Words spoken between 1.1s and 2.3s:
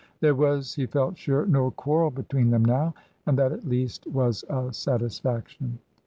sure, no quarrel